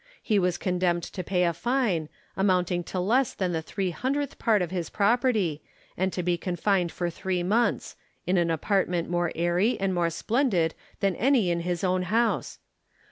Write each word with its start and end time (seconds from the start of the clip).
He 0.23 0.39
was 0.39 0.57
condemned 0.57 1.03
to 1.03 1.23
pay 1.23 1.43
a 1.43 1.53
fine, 1.53 2.09
amounting 2.35 2.83
to 2.85 2.99
less 2.99 3.35
than 3.35 3.51
the 3.51 3.61
three 3.61 3.91
hundredth 3.91 4.39
part 4.39 4.63
of 4.63 4.71
his 4.71 4.89
property, 4.89 5.61
and 5.95 6.11
to 6.11 6.23
be 6.23 6.39
confined 6.39 6.91
for 6.91 7.11
three 7.11 7.43
months— 7.43 7.95
in 8.25 8.35
an 8.37 8.49
apart 8.49 8.89
ment 8.89 9.11
more 9.11 9.31
airy 9.35 9.79
and 9.79 9.93
more 9.93 10.09
splendid 10.09 10.73
than 11.01 11.15
any 11.17 11.51
in 11.51 11.59
his 11.59 11.83
own 11.83 12.01
house. 12.01 12.57